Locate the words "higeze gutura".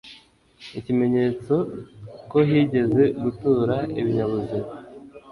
2.49-3.75